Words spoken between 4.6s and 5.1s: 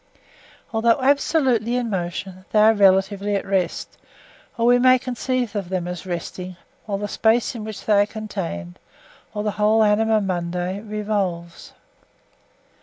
we may